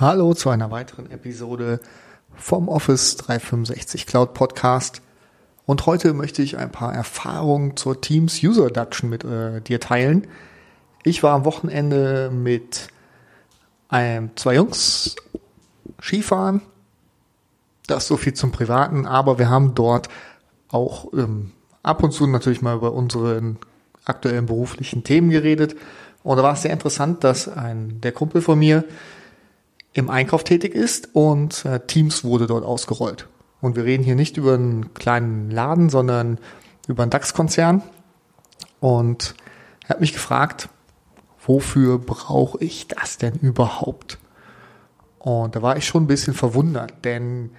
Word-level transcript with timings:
Hallo 0.00 0.34
zu 0.34 0.50
einer 0.50 0.72
weiteren 0.72 1.08
Episode 1.12 1.78
vom 2.34 2.68
Office 2.68 3.16
365 3.16 4.08
Cloud 4.08 4.34
Podcast. 4.34 5.02
Und 5.66 5.86
heute 5.86 6.14
möchte 6.14 6.42
ich 6.42 6.58
ein 6.58 6.72
paar 6.72 6.92
Erfahrungen 6.92 7.76
zur 7.76 8.00
Teams 8.00 8.42
User 8.42 8.66
Adoption 8.66 9.08
mit 9.08 9.22
äh, 9.22 9.60
dir 9.60 9.78
teilen. 9.78 10.26
Ich 11.04 11.22
war 11.22 11.36
am 11.36 11.44
Wochenende 11.44 12.32
mit 12.34 12.88
einem, 13.88 14.36
zwei 14.36 14.56
Jungs 14.56 15.14
Skifahren. 16.02 16.60
Das 17.86 18.08
so 18.08 18.16
viel 18.16 18.34
zum 18.34 18.50
Privaten, 18.50 19.06
aber 19.06 19.38
wir 19.38 19.48
haben 19.48 19.76
dort 19.76 20.08
auch 20.70 21.12
ähm, 21.12 21.52
ab 21.84 22.02
und 22.02 22.10
zu 22.10 22.26
natürlich 22.26 22.62
mal 22.62 22.74
über 22.74 22.94
unseren 22.94 23.58
aktuellen 24.04 24.46
beruflichen 24.46 25.04
Themen 25.04 25.30
geredet. 25.30 25.76
Und 26.24 26.36
da 26.36 26.42
war 26.42 26.54
es 26.54 26.62
sehr 26.62 26.72
interessant, 26.72 27.22
dass 27.22 27.46
ein, 27.46 28.00
der 28.00 28.10
Kumpel 28.10 28.42
von 28.42 28.58
mir 28.58 28.82
im 29.94 30.10
Einkauf 30.10 30.44
tätig 30.44 30.74
ist 30.74 31.08
und 31.14 31.64
äh, 31.64 31.80
Teams 31.86 32.24
wurde 32.24 32.46
dort 32.46 32.64
ausgerollt. 32.64 33.28
Und 33.60 33.76
wir 33.76 33.84
reden 33.84 34.02
hier 34.02 34.16
nicht 34.16 34.36
über 34.36 34.54
einen 34.54 34.92
kleinen 34.92 35.50
Laden, 35.50 35.88
sondern 35.88 36.38
über 36.86 37.02
einen 37.04 37.10
DAX-Konzern. 37.10 37.82
Und 38.80 39.34
er 39.84 39.90
hat 39.90 40.00
mich 40.00 40.12
gefragt, 40.12 40.68
wofür 41.46 41.98
brauche 41.98 42.62
ich 42.62 42.88
das 42.88 43.16
denn 43.16 43.34
überhaupt? 43.34 44.18
Und 45.18 45.56
da 45.56 45.62
war 45.62 45.76
ich 45.76 45.86
schon 45.86 46.04
ein 46.04 46.08
bisschen 46.08 46.34
verwundert, 46.34 46.92
denn 47.04 47.50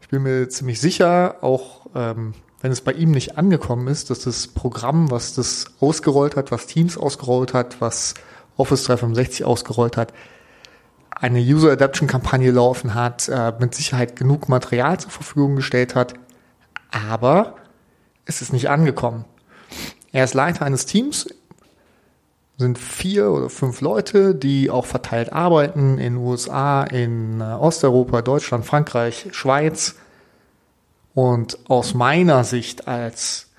ich 0.00 0.08
bin 0.08 0.24
mir 0.24 0.48
ziemlich 0.48 0.80
sicher, 0.80 1.36
auch 1.42 1.86
ähm, 1.94 2.34
wenn 2.60 2.72
es 2.72 2.80
bei 2.80 2.92
ihm 2.92 3.12
nicht 3.12 3.38
angekommen 3.38 3.86
ist, 3.86 4.10
dass 4.10 4.20
das 4.20 4.48
Programm, 4.48 5.10
was 5.10 5.34
das 5.34 5.66
ausgerollt 5.78 6.36
hat, 6.36 6.50
was 6.50 6.66
Teams 6.66 6.96
ausgerollt 6.96 7.54
hat, 7.54 7.80
was 7.80 8.14
Office 8.56 8.84
365 8.84 9.44
ausgerollt 9.44 9.96
hat, 9.96 10.12
eine 11.22 11.38
User 11.38 11.70
Adaption 11.70 12.08
Kampagne 12.08 12.50
laufen 12.50 12.94
hat, 12.94 13.28
äh, 13.28 13.52
mit 13.60 13.74
Sicherheit 13.74 14.16
genug 14.16 14.48
Material 14.48 14.98
zur 14.98 15.12
Verfügung 15.12 15.54
gestellt 15.54 15.94
hat, 15.94 16.14
aber 16.90 17.54
es 18.26 18.42
ist 18.42 18.52
nicht 18.52 18.68
angekommen. 18.68 19.24
Er 20.10 20.24
ist 20.24 20.34
Leiter 20.34 20.66
eines 20.66 20.84
Teams, 20.84 21.28
sind 22.58 22.76
vier 22.76 23.30
oder 23.30 23.48
fünf 23.50 23.80
Leute, 23.80 24.34
die 24.34 24.68
auch 24.68 24.84
verteilt 24.84 25.32
arbeiten 25.32 25.98
in 25.98 26.16
USA, 26.16 26.82
in 26.82 27.40
äh, 27.40 27.44
Osteuropa, 27.44 28.20
Deutschland, 28.22 28.66
Frankreich, 28.66 29.28
Schweiz. 29.30 29.94
Und 31.14 31.58
aus 31.68 31.94
meiner 31.94 32.42
Sicht 32.42 32.88
als 32.88 33.50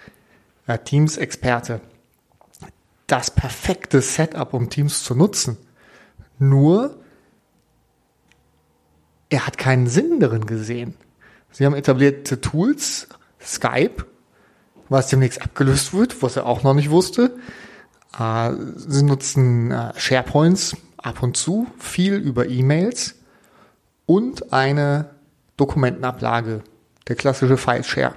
äh, 0.67 0.77
Teams-Experte 0.79 1.79
das 3.07 3.31
perfekte 3.31 4.01
Setup, 4.01 4.53
um 4.53 4.69
Teams 4.69 5.03
zu 5.03 5.15
nutzen. 5.15 5.57
Nur 6.39 6.97
er 9.33 9.47
hat 9.47 9.57
keinen 9.57 9.87
Sinn 9.87 10.19
darin 10.19 10.45
gesehen. 10.45 10.93
Sie 11.51 11.65
haben 11.65 11.73
etablierte 11.73 12.39
Tools, 12.39 13.07
Skype, 13.41 14.05
was 14.89 15.07
demnächst 15.07 15.41
abgelöst 15.41 15.91
wird, 15.91 16.21
was 16.21 16.35
er 16.35 16.45
auch 16.45 16.61
noch 16.61 16.75
nicht 16.75 16.91
wusste. 16.91 17.35
Äh, 18.17 18.51
sie 18.75 19.01
nutzen 19.01 19.71
äh, 19.71 19.91
SharePoints 19.95 20.77
ab 20.97 21.23
und 21.23 21.35
zu, 21.35 21.65
viel 21.79 22.13
über 22.13 22.47
E-Mails 22.47 23.15
und 24.05 24.53
eine 24.53 25.09
Dokumentenablage, 25.57 26.61
der 27.07 27.15
klassische 27.15 27.57
File-Share. 27.57 28.13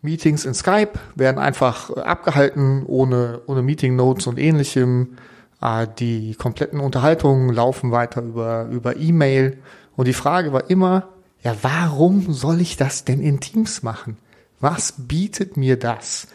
Meetings 0.00 0.46
in 0.46 0.54
Skype 0.54 0.92
werden 1.14 1.38
einfach 1.38 1.90
abgehalten, 1.90 2.84
ohne, 2.86 3.42
ohne 3.46 3.60
Meeting-Notes 3.60 4.26
und 4.26 4.38
ähnlichem. 4.38 5.18
Äh, 5.60 5.86
die 5.98 6.34
kompletten 6.34 6.80
Unterhaltungen 6.80 7.52
laufen 7.52 7.90
weiter 7.90 8.22
über, 8.22 8.66
über 8.66 8.96
E-Mail. 8.96 9.58
Und 9.96 10.06
die 10.08 10.12
Frage 10.12 10.52
war 10.52 10.70
immer, 10.70 11.08
ja, 11.42 11.54
warum 11.62 12.32
soll 12.32 12.60
ich 12.60 12.76
das 12.76 13.04
denn 13.04 13.20
in 13.20 13.40
Teams 13.40 13.82
machen? 13.82 14.16
Was 14.60 14.94
bietet 14.98 15.56
mir 15.56 15.78
das? 15.78 16.28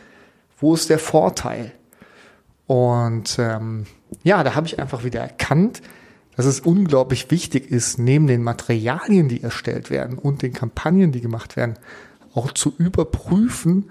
Wo 0.60 0.74
ist 0.74 0.90
der 0.90 1.00
Vorteil? 1.00 1.72
Und 2.68 3.38
ähm, 3.40 3.86
ja, 4.24 4.44
da 4.44 4.56
habe 4.56 4.68
ich 4.68 4.80
einfach 4.80 5.04
wieder 5.04 5.20
erkannt, 5.20 5.82
dass 6.36 6.46
es 6.46 6.62
unglaublich 6.62 7.30
wichtig 7.30 7.70
ist, 7.70 8.00
neben 8.00 8.28
den 8.28 8.44
Materialien, 8.44 9.28
die 9.28 9.44
erstellt 9.44 9.90
werden 9.90 10.18
und 10.18 10.42
den 10.42 10.54
Kampagnen, 10.54 11.12
die 11.12 11.22
gemacht 11.22 11.58
werden, 11.58 11.78
auch 12.34 12.54
zu 12.54 12.74
überprüfen, 12.78 13.90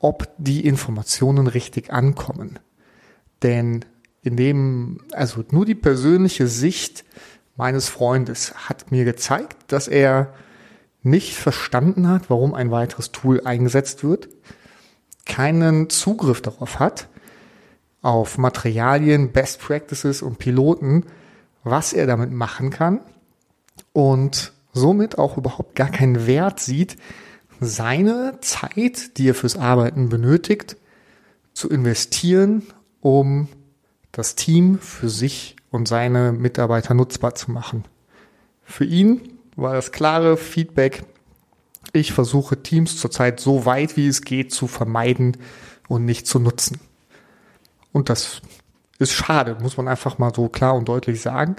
ob 0.00 0.28
die 0.38 0.66
Informationen 0.66 1.46
richtig 1.46 1.92
ankommen. 1.92 2.58
Denn 3.42 3.84
in 4.22 4.36
dem, 4.36 5.00
also 5.12 5.44
nur 5.50 5.64
die 5.64 5.74
persönliche 5.74 6.48
Sicht 6.48 7.04
meines 7.56 7.88
Freundes 7.88 8.54
hat 8.68 8.90
mir 8.90 9.04
gezeigt, 9.04 9.56
dass 9.68 9.88
er 9.88 10.32
nicht 11.02 11.34
verstanden 11.34 12.08
hat, 12.08 12.30
warum 12.30 12.54
ein 12.54 12.70
weiteres 12.70 13.12
Tool 13.12 13.42
eingesetzt 13.44 14.04
wird, 14.04 14.28
keinen 15.26 15.90
Zugriff 15.90 16.40
darauf 16.40 16.78
hat, 16.78 17.08
auf 18.02 18.38
Materialien, 18.38 19.32
Best 19.32 19.60
Practices 19.60 20.22
und 20.22 20.38
Piloten, 20.38 21.04
was 21.64 21.92
er 21.92 22.06
damit 22.06 22.32
machen 22.32 22.70
kann 22.70 23.00
und 23.92 24.52
somit 24.72 25.18
auch 25.18 25.36
überhaupt 25.36 25.74
gar 25.74 25.90
keinen 25.90 26.26
Wert 26.26 26.60
sieht, 26.60 26.96
seine 27.60 28.38
Zeit, 28.40 29.18
die 29.18 29.28
er 29.28 29.34
fürs 29.34 29.56
Arbeiten 29.56 30.08
benötigt, 30.08 30.76
zu 31.52 31.68
investieren, 31.68 32.62
um 33.00 33.48
das 34.12 34.34
Team 34.34 34.78
für 34.78 35.08
sich 35.08 35.56
und 35.70 35.88
seine 35.88 36.32
Mitarbeiter 36.32 36.94
nutzbar 36.94 37.34
zu 37.34 37.50
machen. 37.50 37.84
Für 38.64 38.84
ihn 38.84 39.38
war 39.56 39.74
das 39.74 39.92
klare 39.92 40.36
Feedback, 40.36 41.04
ich 41.92 42.12
versuche 42.12 42.62
Teams 42.62 42.98
zurzeit 42.98 43.40
so 43.40 43.64
weit 43.64 43.96
wie 43.96 44.08
es 44.08 44.22
geht 44.22 44.52
zu 44.52 44.66
vermeiden 44.66 45.36
und 45.88 46.04
nicht 46.04 46.26
zu 46.26 46.38
nutzen. 46.38 46.80
Und 47.92 48.10
das 48.10 48.42
ist 48.98 49.12
schade, 49.12 49.56
muss 49.60 49.76
man 49.76 49.88
einfach 49.88 50.18
mal 50.18 50.34
so 50.34 50.48
klar 50.48 50.74
und 50.74 50.88
deutlich 50.88 51.20
sagen, 51.20 51.56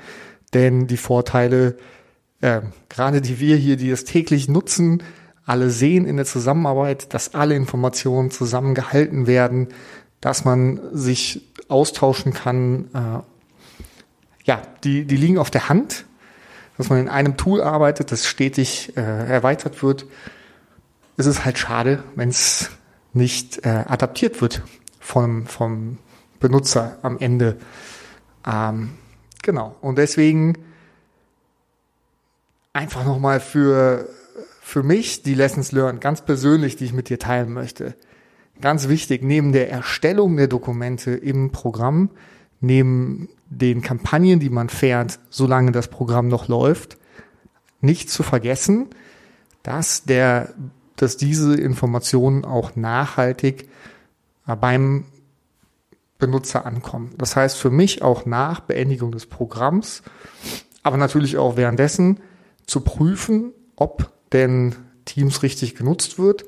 denn 0.53 0.87
die 0.87 0.97
Vorteile, 0.97 1.77
äh, 2.41 2.61
gerade 2.89 3.21
die 3.21 3.39
wir 3.39 3.55
hier, 3.55 3.77
die 3.77 3.89
es 3.89 4.03
täglich 4.03 4.47
nutzen, 4.47 5.03
alle 5.45 5.71
sehen 5.71 6.05
in 6.05 6.17
der 6.17 6.25
Zusammenarbeit, 6.25 7.13
dass 7.13 7.33
alle 7.33 7.55
Informationen 7.55 8.29
zusammengehalten 8.29 9.25
werden, 9.25 9.69
dass 10.21 10.45
man 10.45 10.79
sich 10.91 11.41
austauschen 11.67 12.33
kann. 12.33 12.89
Äh, 12.93 14.45
ja, 14.45 14.61
die, 14.83 15.05
die 15.05 15.17
liegen 15.17 15.37
auf 15.37 15.51
der 15.51 15.69
Hand, 15.69 16.05
dass 16.77 16.89
man 16.89 16.99
in 16.99 17.09
einem 17.09 17.37
Tool 17.37 17.61
arbeitet, 17.61 18.11
das 18.11 18.25
stetig 18.25 18.95
äh, 18.97 19.01
erweitert 19.01 19.83
wird. 19.83 20.05
Es 21.17 21.25
ist 21.25 21.45
halt 21.45 21.57
schade, 21.57 22.03
wenn 22.15 22.29
es 22.29 22.71
nicht 23.13 23.65
äh, 23.65 23.83
adaptiert 23.87 24.41
wird 24.41 24.61
vom, 24.99 25.45
vom 25.45 25.97
Benutzer 26.39 26.97
am 27.01 27.17
Ende. 27.19 27.57
Ähm, 28.45 28.91
genau. 29.41 29.75
Und 29.81 29.97
deswegen 29.97 30.57
einfach 32.71 33.03
nochmal 33.03 33.39
für, 33.39 34.07
für 34.61 34.83
mich 34.83 35.23
die 35.23 35.33
Lessons 35.33 35.71
learned, 35.71 35.99
ganz 36.01 36.21
persönlich, 36.21 36.77
die 36.77 36.85
ich 36.85 36.93
mit 36.93 37.09
dir 37.09 37.19
teilen 37.19 37.51
möchte 37.51 37.95
ganz 38.61 38.87
wichtig, 38.87 39.23
neben 39.23 39.51
der 39.51 39.71
Erstellung 39.71 40.37
der 40.37 40.47
Dokumente 40.47 41.11
im 41.11 41.51
Programm, 41.51 42.09
neben 42.61 43.29
den 43.49 43.81
Kampagnen, 43.81 44.39
die 44.39 44.49
man 44.49 44.69
fährt, 44.69 45.19
solange 45.29 45.71
das 45.71 45.87
Programm 45.87 46.27
noch 46.27 46.47
läuft, 46.47 46.97
nicht 47.81 48.09
zu 48.09 48.23
vergessen, 48.23 48.87
dass 49.63 50.03
der, 50.03 50.53
dass 50.95 51.17
diese 51.17 51.55
Informationen 51.55 52.45
auch 52.45 52.75
nachhaltig 52.75 53.69
äh, 54.47 54.55
beim 54.55 55.05
Benutzer 56.17 56.65
ankommen. 56.65 57.11
Das 57.17 57.35
heißt 57.35 57.57
für 57.57 57.71
mich 57.71 58.01
auch 58.01 58.25
nach 58.25 58.59
Beendigung 58.59 59.11
des 59.11 59.25
Programms, 59.25 60.03
aber 60.83 60.97
natürlich 60.97 61.37
auch 61.37 61.55
währenddessen 61.55 62.19
zu 62.65 62.81
prüfen, 62.81 63.53
ob 63.77 64.11
denn 64.33 64.75
Teams 65.05 65.41
richtig 65.43 65.75
genutzt 65.75 66.19
wird, 66.19 66.45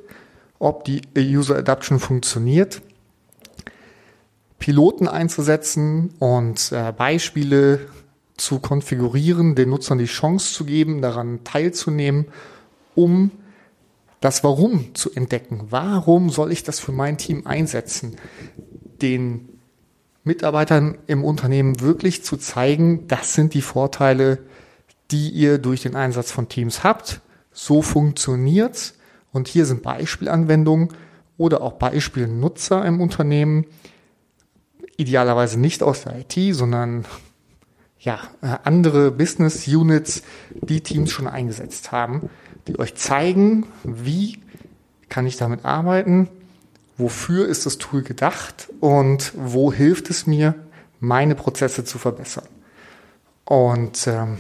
ob 0.62 0.84
die 0.84 1.02
User 1.18 1.58
Adaption 1.58 2.00
funktioniert, 2.00 2.82
Piloten 4.60 5.08
einzusetzen 5.08 6.14
und 6.20 6.72
äh, 6.72 6.94
Beispiele 6.96 7.88
zu 8.38 8.60
konfigurieren, 8.60 9.56
den 9.56 9.70
Nutzern 9.70 9.98
die 9.98 10.06
Chance 10.06 10.54
zu 10.54 10.64
geben, 10.66 11.02
daran 11.02 11.44
teilzunehmen, 11.44 12.28
um 12.94 13.32
das 14.20 14.44
Warum 14.44 14.94
zu 14.94 15.12
entdecken. 15.12 15.68
Warum 15.72 16.30
soll 16.30 16.52
ich 16.52 16.64
das 16.64 16.80
für 16.80 16.92
mein 16.92 17.18
Team 17.18 17.48
einsetzen? 17.48 18.18
Den 19.02 19.50
Mitarbeitern 20.24 21.00
im 21.08 21.24
Unternehmen 21.24 21.80
wirklich 21.80 22.24
zu 22.24 22.38
zeigen, 22.38 23.08
das 23.08 23.34
sind 23.34 23.56
die 23.56 23.64
Vorteile, 23.64 24.38
die 25.10 25.30
ihr 25.30 25.58
durch 25.58 25.82
den 25.82 25.96
Einsatz 25.96 26.32
von 26.32 26.50
Teams 26.50 26.84
habt. 26.84 27.22
So 27.52 27.82
funktioniert's 27.82 28.94
und 29.32 29.48
hier 29.48 29.66
sind 29.66 29.84
Beispielanwendungen 29.84 30.90
oder 31.38 31.62
auch 31.62 31.74
Beispielnutzer 31.74 32.86
im 32.86 33.02
Unternehmen, 33.02 33.66
idealerweise 34.98 35.60
nicht 35.60 35.84
aus 35.84 36.04
der 36.04 36.20
IT, 36.20 36.56
sondern 36.56 37.06
ja, 38.00 38.20
äh, 38.42 38.58
andere 38.64 39.12
Business 39.12 39.68
Units, 39.68 40.24
die 40.62 40.82
Teams 40.82 41.12
schon 41.12 41.28
eingesetzt 41.28 41.92
haben, 41.92 42.30
die 42.68 42.80
euch 42.80 42.96
zeigen, 42.96 43.68
wie 43.84 44.40
kann 45.10 45.28
ich 45.28 45.38
damit 45.38 45.66
arbeiten, 45.66 46.30
wofür 46.98 47.48
ist 47.48 47.66
das 47.66 47.78
Tool 47.78 48.02
gedacht 48.02 48.70
und 48.80 49.34
wo 49.36 49.72
hilft 49.72 50.10
es 50.10 50.28
mir, 50.28 50.56
meine 51.00 51.36
Prozesse 51.36 51.84
zu 51.84 51.98
verbessern. 51.98 52.48
Und 53.46 54.08
ähm, 54.08 54.38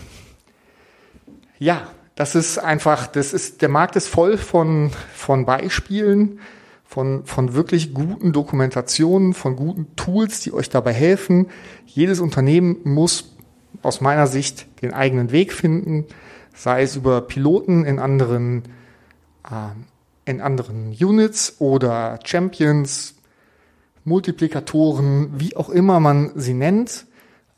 ja, 1.60 1.92
das 2.16 2.36
ist 2.36 2.58
einfach, 2.58 3.08
das 3.08 3.34
ist, 3.34 3.62
der 3.62 3.70
Markt 3.70 3.96
ist 3.96 4.08
voll 4.08 4.38
von, 4.38 4.92
von 5.14 5.46
Beispielen, 5.46 6.40
von, 6.84 7.26
von 7.26 7.54
wirklich 7.54 7.94
guten 7.94 8.34
Dokumentationen, 8.34 9.34
von 9.34 9.56
guten 9.56 9.96
Tools, 9.96 10.42
die 10.42 10.54
euch 10.54 10.70
dabei 10.70 10.94
helfen. 10.94 11.48
Jedes 11.86 12.20
Unternehmen 12.20 12.78
muss 12.84 13.36
aus 13.82 14.02
meiner 14.02 14.28
Sicht 14.28 14.68
den 14.82 14.94
eigenen 14.94 15.32
Weg 15.32 15.54
finden, 15.54 16.06
sei 16.54 16.84
es 16.84 16.98
über 16.98 17.22
Piloten 17.22 17.86
in 17.86 17.98
anderen, 17.98 18.64
äh, 19.50 20.30
in 20.30 20.42
anderen 20.42 20.90
Units 20.90 21.56
oder 21.60 22.20
Champions, 22.26 23.16
Multiplikatoren, 24.04 25.40
wie 25.40 25.56
auch 25.56 25.70
immer 25.70 26.00
man 26.00 26.32
sie 26.36 26.54
nennt, 26.54 27.06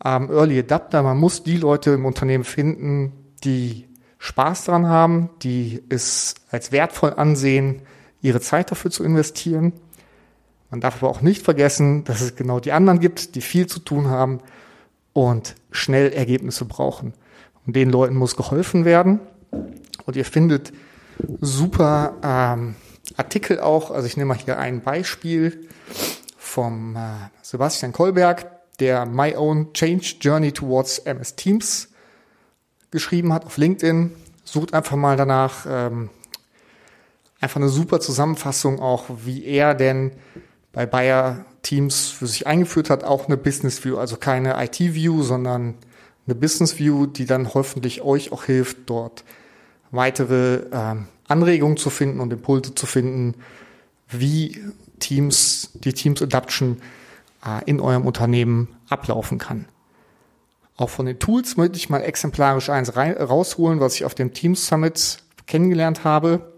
ähm, 0.06 0.30
Early 0.30 0.60
Adapter. 0.60 1.02
Man 1.02 1.18
muss 1.18 1.44
die 1.44 1.58
Leute 1.58 1.92
im 1.92 2.06
Unternehmen 2.06 2.44
finden, 2.44 3.14
die 3.44 3.88
Spaß 4.24 4.64
daran 4.64 4.88
haben, 4.88 5.32
die 5.42 5.84
es 5.90 6.36
als 6.50 6.72
wertvoll 6.72 7.12
ansehen, 7.18 7.82
ihre 8.22 8.40
Zeit 8.40 8.72
dafür 8.72 8.90
zu 8.90 9.04
investieren. 9.04 9.74
Man 10.72 10.80
darf 10.80 11.04
aber 11.04 11.10
auch 11.10 11.20
nicht 11.20 11.44
vergessen, 11.44 12.06
dass 12.06 12.22
es 12.22 12.38
genau 12.38 12.62
die 12.62 12.72
anderen 12.72 13.02
gibt, 13.02 13.36
die 13.36 13.42
viel 13.42 13.68
zu 13.68 13.82
tun 13.82 14.08
haben 14.08 14.40
und 15.12 15.56
schnell 15.72 16.14
Ergebnisse 16.14 16.64
brauchen. 16.64 17.14
Und 17.68 17.76
den 17.76 17.90
Leuten 17.90 18.16
muss 18.16 18.38
geholfen 18.38 18.86
werden. 18.86 19.20
Und 20.06 20.16
ihr 20.16 20.24
findet 20.24 20.72
super 21.42 22.14
ähm, 22.24 22.76
Artikel 23.18 23.60
auch. 23.60 23.92
Also 23.92 24.08
ich 24.08 24.16
nehme 24.16 24.30
mal 24.30 24.38
hier 24.38 24.58
ein 24.58 24.80
Beispiel 24.80 25.68
vom 26.38 26.96
äh, 26.96 27.00
Sebastian 27.42 27.92
Kolberg, 27.92 28.46
der 28.80 29.06
My 29.06 29.36
Own 29.36 29.74
Change 29.74 30.16
Journey 30.22 30.54
Towards 30.54 31.00
MS 31.00 31.36
Teams 31.36 31.90
geschrieben 32.94 33.34
hat 33.34 33.46
auf 33.46 33.58
LinkedIn. 33.58 34.12
Sucht 34.46 34.74
einfach 34.74 34.96
mal 34.96 35.18
danach. 35.18 35.66
Ähm, 35.68 36.10
einfach 37.42 37.58
eine 37.58 37.70
super 37.70 38.00
Zusammenfassung 38.00 38.80
auch, 38.80 39.06
wie 39.26 39.44
er 39.44 39.76
denn 39.76 40.12
bei 40.72 40.86
Bayer 40.86 41.46
Teams 41.62 42.10
für 42.10 42.28
sich 42.28 42.48
eingeführt 42.48 42.90
hat, 42.90 43.04
auch 43.04 43.28
eine 43.28 43.38
Business 43.38 43.84
View, 43.84 43.98
also 43.98 44.16
keine 44.18 44.64
IT 44.64 44.80
View, 44.80 45.24
sondern 45.24 45.76
eine 46.26 46.36
Business 46.36 46.80
View, 46.80 47.06
die 47.06 47.26
dann 47.26 47.54
hoffentlich 47.54 48.02
euch 48.02 48.32
auch 48.32 48.46
hilft, 48.46 48.90
dort 48.90 49.24
weitere 49.92 50.62
ähm, 50.72 51.08
Anregungen 51.28 51.78
zu 51.78 51.90
finden 51.90 52.20
und 52.20 52.32
Impulse 52.32 52.76
zu 52.76 52.86
finden, 52.86 53.36
wie 54.10 54.60
Teams, 55.00 55.72
die 55.74 55.94
Teams 55.94 56.22
Adaption 56.22 56.82
äh, 57.46 57.64
in 57.66 57.80
eurem 57.80 58.06
Unternehmen 58.06 58.70
ablaufen 58.90 59.38
kann. 59.38 59.66
Auch 60.76 60.90
von 60.90 61.06
den 61.06 61.20
Tools 61.20 61.58
möchte 61.58 61.78
ich 61.78 61.90
mal 61.90 62.02
exemplarisch 62.02 62.70
eins 62.70 62.96
rausholen, 62.96 63.80
was 63.80 63.96
ich 63.96 64.06
auf 64.06 64.16
dem 64.16 64.34
Teams 64.34 64.68
Summit 64.68 65.20
kennengelernt 65.46 66.04
habe. 66.04 66.54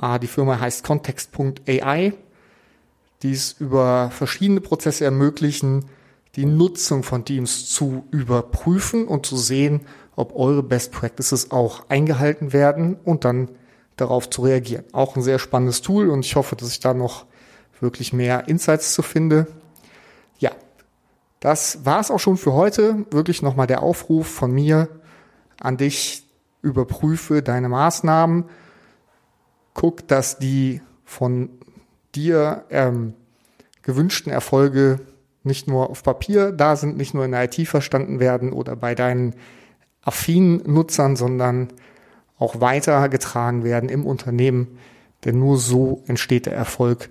Äh, 0.00 0.18
die 0.20 0.26
Firma 0.26 0.60
heißt 0.60 0.84
Context.ai 0.84 2.14
die 3.24 3.32
es 3.32 3.56
über 3.58 4.10
verschiedene 4.10 4.60
Prozesse 4.60 5.04
ermöglichen, 5.04 5.86
die 6.36 6.44
Nutzung 6.44 7.02
von 7.02 7.24
Teams 7.24 7.70
zu 7.70 8.04
überprüfen 8.10 9.08
und 9.08 9.24
zu 9.24 9.38
sehen, 9.38 9.80
ob 10.14 10.36
eure 10.36 10.62
Best 10.62 10.92
Practices 10.92 11.50
auch 11.50 11.88
eingehalten 11.88 12.52
werden 12.52 12.96
und 13.02 13.24
dann 13.24 13.48
darauf 13.96 14.28
zu 14.28 14.42
reagieren. 14.42 14.84
Auch 14.92 15.16
ein 15.16 15.22
sehr 15.22 15.38
spannendes 15.38 15.80
Tool 15.80 16.10
und 16.10 16.24
ich 16.24 16.36
hoffe, 16.36 16.54
dass 16.54 16.70
ich 16.70 16.80
da 16.80 16.92
noch 16.92 17.24
wirklich 17.80 18.12
mehr 18.12 18.46
Insights 18.46 18.92
zu 18.92 19.00
finde. 19.00 19.46
Das 21.44 21.84
war 21.84 22.00
es 22.00 22.10
auch 22.10 22.20
schon 22.20 22.38
für 22.38 22.54
heute. 22.54 23.04
Wirklich 23.10 23.42
nochmal 23.42 23.66
der 23.66 23.82
Aufruf 23.82 24.26
von 24.26 24.50
mir 24.50 24.88
an 25.60 25.76
dich. 25.76 26.26
Überprüfe 26.62 27.42
deine 27.42 27.68
Maßnahmen. 27.68 28.44
Guck, 29.74 30.08
dass 30.08 30.38
die 30.38 30.80
von 31.04 31.50
dir 32.14 32.64
ähm, 32.70 33.12
gewünschten 33.82 34.32
Erfolge 34.32 35.00
nicht 35.42 35.68
nur 35.68 35.90
auf 35.90 36.02
Papier 36.02 36.50
da 36.50 36.76
sind, 36.76 36.96
nicht 36.96 37.12
nur 37.12 37.26
in 37.26 37.32
der 37.32 37.44
IT 37.44 37.68
verstanden 37.68 38.20
werden 38.20 38.50
oder 38.50 38.74
bei 38.74 38.94
deinen 38.94 39.34
affinen 40.00 40.62
Nutzern, 40.64 41.14
sondern 41.14 41.68
auch 42.38 42.62
weitergetragen 42.62 43.64
werden 43.64 43.90
im 43.90 44.06
Unternehmen. 44.06 44.78
Denn 45.26 45.40
nur 45.40 45.58
so 45.58 46.04
entsteht 46.06 46.46
der 46.46 46.54
Erfolg 46.54 47.10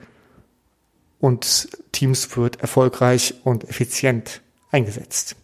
und 1.24 1.70
Teams 1.94 2.36
wird 2.36 2.60
erfolgreich 2.60 3.36
und 3.46 3.70
effizient 3.70 4.42
eingesetzt. 4.72 5.38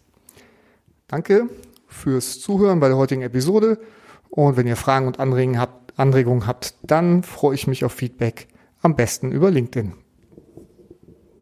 Danke 1.08 1.48
fürs 1.88 2.38
Zuhören 2.38 2.80
bei 2.80 2.88
der 2.88 2.98
heutigen 2.98 3.22
Episode. 3.22 3.80
Und 4.28 4.58
wenn 4.58 4.66
ihr 4.66 4.76
Fragen 4.76 5.06
und 5.06 5.18
Anregungen 5.18 5.58
habt, 5.58 5.98
Anregungen 5.98 6.46
habt, 6.46 6.74
dann 6.82 7.22
freue 7.22 7.54
ich 7.54 7.66
mich 7.66 7.82
auf 7.82 7.92
Feedback 7.92 8.46
am 8.82 8.94
besten 8.94 9.32
über 9.32 9.50
LinkedIn. 9.50 9.94